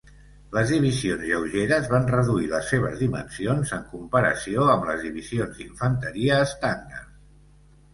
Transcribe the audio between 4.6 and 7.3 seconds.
amb les divisions d'infanteria estàndards.